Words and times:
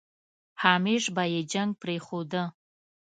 همېش 0.63 1.03
به 1.15 1.23
يې 1.33 1.41
جنګ 1.53 1.69
پرېښوده. 1.81 2.43